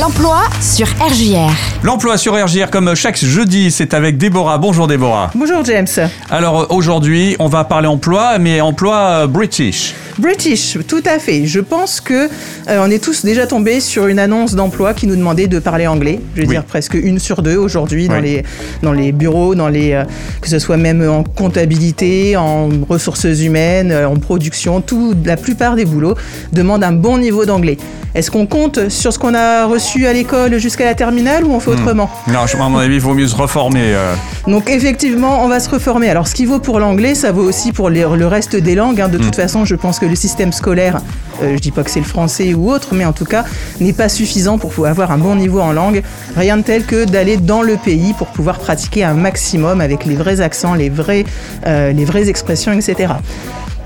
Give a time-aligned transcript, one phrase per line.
[0.00, 1.52] L'emploi sur RJR.
[1.84, 4.56] L'emploi sur RJR comme chaque jeudi, c'est avec Déborah.
[4.58, 5.30] Bonjour Déborah.
[5.34, 5.86] Bonjour James.
[6.30, 9.94] Alors aujourd'hui, on va parler emploi, mais emploi euh, british.
[10.18, 11.44] British, tout à fait.
[11.44, 12.28] Je pense que
[12.68, 15.86] euh, on est tous déjà tombés sur une annonce d'emploi qui nous demandait de parler
[15.86, 16.18] anglais.
[16.34, 16.54] Je veux Oui.
[16.54, 18.22] dire presque une sur deux aujourd'hui dans Oui.
[18.22, 18.42] les
[18.82, 20.04] dans les bureaux, dans les euh,
[20.40, 25.84] que ce soit même en comptabilité, en ressources humaines, en production, tout la plupart des
[25.84, 26.14] boulots
[26.52, 27.76] demandent un bon niveau d'anglais.
[28.14, 31.60] Est-ce qu'on compte sur ce qu'on a reçu à l'école jusqu'à la terminale ou on
[31.60, 32.10] fait autrement?
[32.28, 33.80] Non, je- à mon avis, il vaut mieux se reformer.
[33.94, 34.14] euh.
[34.46, 36.08] Donc effectivement, on va se reformer.
[36.08, 39.00] Alors ce qui vaut pour l'anglais, ça vaut aussi pour les- le reste des langues.
[39.00, 39.08] hein.
[39.08, 40.98] De toute façon, je pense que le système scolaire,
[41.42, 43.44] euh, je dis pas que c'est le français ou autre, mais en tout cas,
[43.80, 46.02] n'est pas suffisant pour pouvoir avoir un bon niveau en langue.
[46.36, 50.14] Rien de tel que d'aller dans le pays pour pouvoir pratiquer un maximum avec les
[50.16, 51.24] vrais accents, les, vrais,
[51.66, 53.14] euh, les vraies expressions, etc.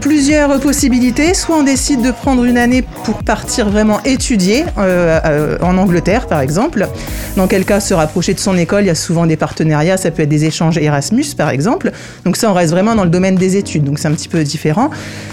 [0.00, 1.34] Plusieurs possibilités.
[1.34, 6.26] Soit on décide de prendre une année pour partir vraiment étudier euh, euh, en Angleterre,
[6.28, 6.86] par exemple.
[7.36, 8.84] Dans quel cas se rapprocher de son école.
[8.84, 9.96] Il y a souvent des partenariats.
[9.96, 11.90] Ça peut être des échanges Erasmus, par exemple.
[12.24, 13.84] Donc ça, on reste vraiment dans le domaine des études.
[13.84, 14.90] Donc c'est un petit peu différent.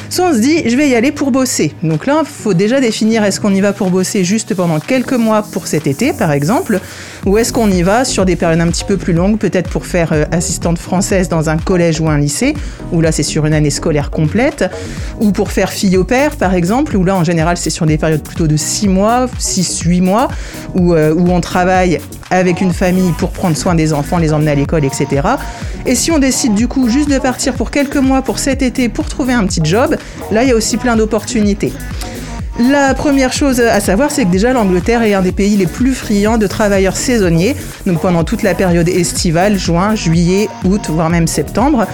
[0.09, 1.73] Soit on se dit, je vais y aller pour bosser.
[1.83, 5.13] Donc là, il faut déjà définir est-ce qu'on y va pour bosser juste pendant quelques
[5.13, 6.79] mois pour cet été, par exemple,
[7.25, 9.85] ou est-ce qu'on y va sur des périodes un petit peu plus longues, peut-être pour
[9.85, 12.53] faire euh, assistante française dans un collège ou un lycée,
[12.91, 14.54] où là c'est sur une année scolaire complète,
[15.19, 17.97] ou pour faire fille au père, par exemple, où là en général c'est sur des
[17.97, 20.27] périodes plutôt de 6 mois, 6-8 mois,
[20.73, 21.99] où, euh, où on travaille
[22.31, 25.27] avec une famille pour prendre soin des enfants, les emmener à l'école, etc.
[25.85, 28.89] Et si on décide du coup juste de partir pour quelques mois pour cet été
[28.89, 29.95] pour trouver un petit job,
[30.31, 31.71] là il y a aussi plein d'opportunités.
[32.57, 35.93] La première chose à savoir, c'est que déjà l'Angleterre est un des pays les plus
[35.93, 37.53] friands de travailleurs saisonniers,
[37.85, 41.85] donc pendant toute la période estivale, juin, juillet, août, voire même septembre.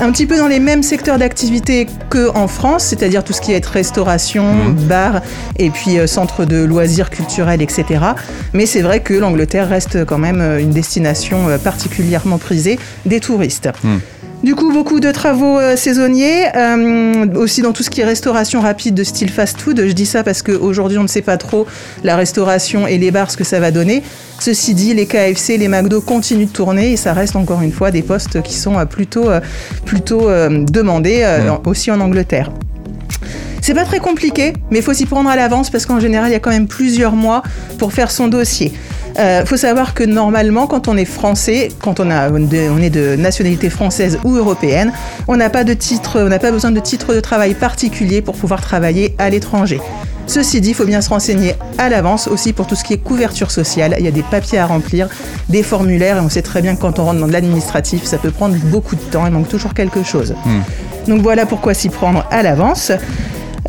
[0.00, 3.64] Un petit peu dans les mêmes secteurs d'activité qu'en France, c'est-à-dire tout ce qui est
[3.64, 5.20] restauration, bar
[5.56, 7.84] et puis euh, centre de loisirs culturels, etc.
[8.54, 13.20] Mais c'est vrai que l'Angleterre reste quand même euh, une destination euh, particulièrement prisée des
[13.20, 13.68] touristes.
[14.44, 18.60] Du coup, beaucoup de travaux euh, saisonniers, euh, aussi dans tout ce qui est restauration
[18.60, 19.84] rapide de style fast-food.
[19.84, 21.66] Je dis ça parce qu'aujourd'hui, on ne sait pas trop
[22.04, 24.04] la restauration et les bars ce que ça va donner.
[24.38, 27.90] Ceci dit, les KFC, les McDo continuent de tourner et ça reste encore une fois
[27.90, 29.28] des postes qui sont euh, plutôt,
[29.84, 31.26] plutôt demandés
[31.66, 32.52] aussi en Angleterre.
[33.60, 36.32] C'est pas très compliqué, mais il faut s'y prendre à l'avance parce qu'en général, il
[36.32, 37.42] y a quand même plusieurs mois
[37.78, 38.72] pour faire son dossier.
[39.18, 43.16] Il faut savoir que normalement, quand on est français, quand on, a, on est de
[43.16, 44.92] nationalité française ou européenne,
[45.26, 48.36] on n'a pas de titre, on n'a pas besoin de titre de travail particulier pour
[48.36, 49.80] pouvoir travailler à l'étranger.
[50.28, 52.98] Ceci dit, il faut bien se renseigner à l'avance aussi pour tout ce qui est
[52.98, 53.96] couverture sociale.
[53.98, 55.08] Il y a des papiers à remplir,
[55.48, 58.18] des formulaires, et on sait très bien que quand on rentre dans de l'administratif, ça
[58.18, 60.34] peut prendre beaucoup de temps, il manque toujours quelque chose.
[61.08, 62.92] Donc voilà pourquoi s'y prendre à l'avance.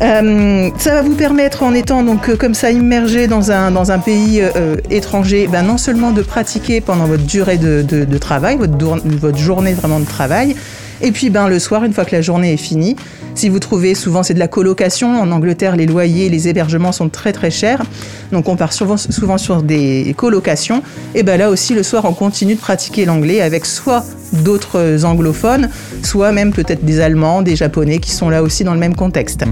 [0.02, 3.90] Euh, ça va vous permettre, en étant donc euh, comme ça immergé dans un, dans
[3.92, 8.56] un pays euh, étranger, ben, non seulement de pratiquer pendant votre durée de, de- travail,
[8.56, 10.56] votre journée vraiment de travail,
[11.02, 12.96] et puis ben, le soir, une fois que la journée est finie,
[13.34, 17.08] si vous trouvez, souvent c'est de la colocation, en Angleterre les loyers, les hébergements sont
[17.08, 17.82] très très chers,
[18.32, 20.82] donc on part souvent, souvent sur des colocations,
[21.14, 25.68] et ben là aussi le soir on continue de pratiquer l'anglais avec soit d'autres anglophones,
[26.02, 29.44] soit même peut-être des Allemands, des Japonais qui sont là aussi dans le même contexte.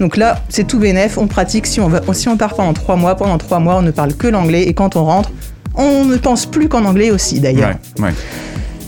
[0.00, 2.96] Donc là, c'est tout bénef, on pratique si on, va, si on part pendant trois
[2.96, 5.30] mois, pendant trois mois on ne parle que l'anglais et quand on rentre,
[5.74, 7.74] on ne pense plus qu'en anglais aussi d'ailleurs.
[7.98, 8.14] Ouais, ouais.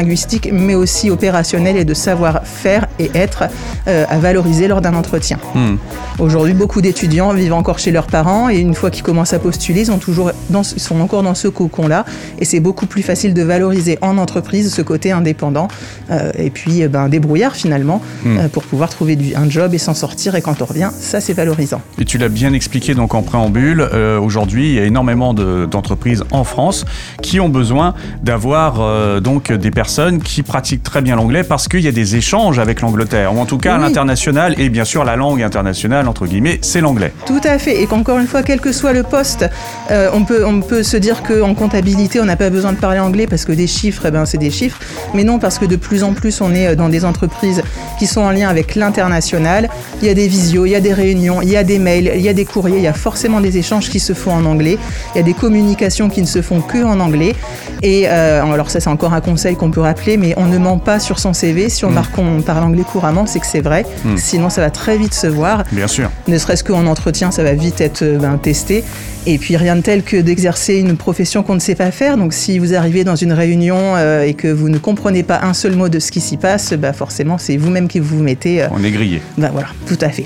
[0.51, 3.43] mais aussi opérationnel et de savoir-faire et être
[3.87, 5.37] euh, à valoriser lors d'un entretien.
[5.55, 5.75] Hmm.
[6.19, 9.81] Aujourd'hui, beaucoup d'étudiants vivent encore chez leurs parents et une fois qu'ils commencent à postuler,
[9.81, 12.05] ils sont, toujours dans, sont encore dans ce cocon-là
[12.39, 15.67] et c'est beaucoup plus facile de valoriser en entreprise ce côté indépendant
[16.11, 18.37] euh, et puis euh, ben, débrouillard finalement Hmm.
[18.37, 21.21] euh, pour pouvoir trouver du- un job et s'en sortir et quand on revient, ça
[21.21, 21.81] c'est valorisant.
[21.99, 23.81] Et tu l'as bien expliqué donc en préambule.
[24.21, 26.85] Aujourd'hui, il y a énormément de- d'entreprises en France
[27.21, 27.93] qui ont besoin
[28.23, 32.59] d'avoir donc des personnes qui pratiquent très bien l'anglais parce qu'il y a des échanges
[32.59, 33.81] avec l'Angleterre, ou en tout cas Oui.
[33.83, 34.55] l'international.
[34.59, 37.11] Et bien sûr, la langue internationale entre guillemets, c'est l'anglais.
[37.25, 39.45] Tout à fait, et qu'encore une fois, quel que soit le poste,
[39.91, 42.99] euh, on, peut, on peut se dire qu'en comptabilité, on n'a pas besoin de parler
[42.99, 44.79] anglais parce que des chiffres, eh ben, c'est des chiffres,
[45.13, 47.61] mais non, parce que de plus en plus, on est euh, dans des entreprises
[47.97, 49.69] qui sont en lien avec l'international.
[50.01, 52.11] Il y a des visios, il y a des réunions, il y a des mails,
[52.15, 54.45] il y a des courriers, il y a forcément des échanges qui se font en
[54.45, 54.77] anglais,
[55.13, 57.35] il y a des communications qui ne se font que en anglais.
[57.81, 60.77] Et euh, alors ça, c'est encore un conseil qu'on peut rappeler, mais on ne ment
[60.79, 61.69] pas sur son CV.
[61.69, 63.85] Si on marque qu'on parle anglais couramment, c'est que c'est vrai.
[64.05, 64.17] Mm.
[64.17, 66.09] Sinon, ça va très vite se voir Bien sûr.
[66.27, 68.83] ne serait-ce qu'en entretien, ça va vite être euh, ben, testé.
[69.25, 72.17] Et puis rien de tel que d'exercer une profession qu'on ne sait pas faire.
[72.17, 75.53] Donc si vous arrivez dans une réunion euh, et que vous ne comprenez pas un
[75.53, 78.63] seul mot de ce qui s'y passe, bah, forcément c'est vous-même qui vous mettez.
[78.63, 79.21] euh, On est grillé.
[79.37, 80.25] ben voilà, tout à fait.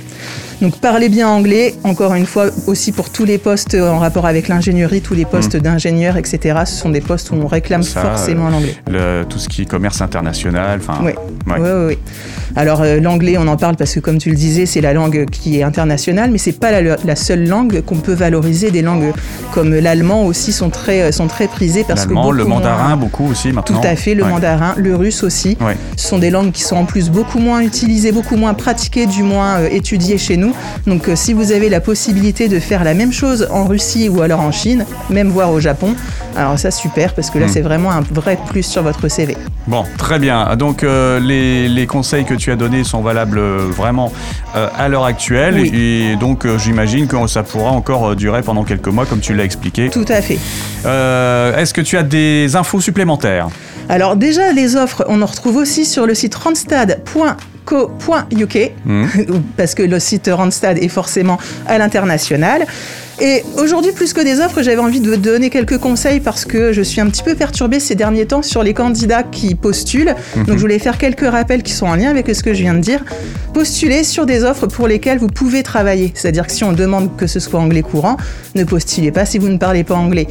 [0.63, 4.47] Donc parlez bien anglais, encore une fois, aussi pour tous les postes en rapport avec
[4.47, 6.61] l'ingénierie, tous les postes d'ingénieurs, etc.
[6.65, 7.83] Ce sont des postes où on réclame.
[7.83, 8.77] Ça, forcément l'anglais.
[8.89, 10.79] Le- tout ce qui est commerce international.
[10.81, 10.99] Enfin.
[11.03, 11.11] Oui,
[11.47, 11.97] oui, oui.
[12.55, 15.25] Alors euh, l'anglais, on en parle parce que comme tu le disais, c'est la langue
[15.31, 18.69] qui est internationale, mais c'est pas la, la seule langue qu'on peut valoriser.
[18.71, 19.11] Des langues
[19.53, 22.87] comme l'allemand aussi sont très, euh, sont très prisées parce que L'allemand, le beaucoup mandarin,
[22.89, 23.81] moins- beaucoup aussi Tout maintenant.
[23.83, 24.29] à fait, le Ouais.
[24.29, 25.57] mandarin, le russe aussi.
[25.61, 25.75] Ouais.
[25.97, 29.23] Ce sont des langues qui sont en plus beaucoup moins utilisées, beaucoup moins pratiquées, du
[29.23, 30.53] moins euh, étudiées chez nous.
[30.85, 34.41] Donc si vous avez la possibilité de faire la même chose en Russie ou alors
[34.41, 35.95] en Chine, même voire au Japon,
[36.35, 37.49] alors ça super parce que là Mm.
[37.49, 39.37] c'est vraiment un vrai plus sur votre CV.
[39.67, 40.55] Bon, très bien.
[40.55, 44.11] Donc euh, les, les conseils que tu as donnés sont valables euh, vraiment
[44.55, 45.71] euh, à l'heure actuelle Oui.
[45.73, 49.89] et donc j'imagine que ça pourra encore durer pendant quelques mois comme tu l'as expliqué.
[49.89, 50.37] Tout à fait.
[50.85, 53.47] Est-ce que tu as des infos supplémentaires?
[53.89, 59.05] Alors déjà, les offres, on en retrouve aussi sur le site randstad.co.uk, Hmm.
[59.57, 61.37] parce que le site Randstad est forcément
[61.67, 62.65] à l'international.
[63.25, 66.73] Et aujourd'hui, plus que des offres, j'avais envie de vous donner quelques conseils parce que
[66.73, 70.13] je suis un petit peu perturbée ces derniers temps sur les candidats qui postulent.
[70.35, 72.73] Donc je voulais faire quelques rappels qui sont en lien avec ce que je viens
[72.73, 73.01] de dire.
[73.53, 76.11] Postulez sur des offres pour lesquelles vous pouvez travailler.
[76.15, 78.17] C'est-à-dire que si on demande que ce soit anglais courant,
[78.55, 80.27] ne postulez pas si vous ne parlez pas anglais.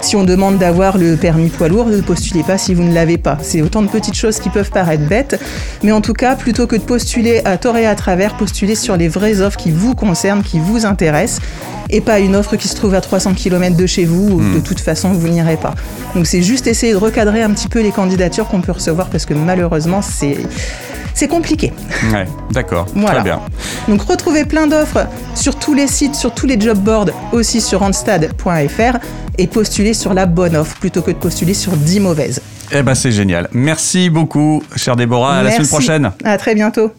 [0.00, 3.18] Si on demande d'avoir le permis poids lourd, ne postulez pas si vous ne l'avez
[3.18, 3.38] pas.
[3.42, 5.40] C'est autant de petites choses qui peuvent paraître bêtes,
[5.82, 8.96] mais en tout cas, plutôt que de postuler à tort et à travers, postulez sur
[8.96, 11.40] les vraies offres qui vous concernent, qui vous intéressent,
[11.90, 14.60] et pas une offre qui se trouve à 300 km de chez vous, où de
[14.60, 15.74] toute façon vous n'irez pas.
[16.14, 19.26] Donc c'est juste essayer de recadrer un petit peu les candidatures qu'on peut recevoir, parce
[19.26, 20.38] que malheureusement, c'est...
[21.14, 21.72] C'est compliqué.
[22.12, 22.86] Ouais, d'accord.
[22.94, 23.14] Voilà.
[23.14, 23.40] Très bien.
[23.88, 25.04] Donc retrouvez plein d'offres
[25.34, 28.98] sur tous les sites, sur tous les job boards, aussi sur randstad.fr
[29.36, 32.40] et postulez sur la bonne offre plutôt que de postuler sur 10 mauvaises.
[32.70, 33.48] Eh ben c'est génial.
[33.50, 35.38] Merci beaucoup, chère Déborah.
[35.38, 36.12] À la semaine prochaine.
[36.22, 36.92] À très bientôt.